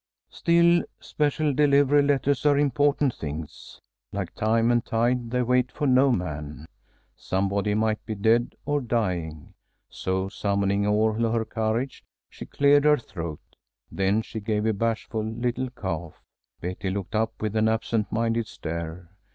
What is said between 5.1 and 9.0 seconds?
they wait for no man. Somebody might be dead or